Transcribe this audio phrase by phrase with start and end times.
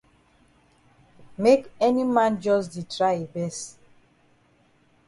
[1.37, 3.67] Make any man jus di try yi best.